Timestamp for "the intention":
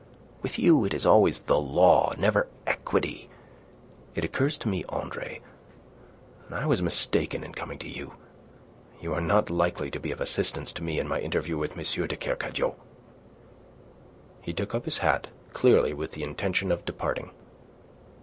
16.13-16.71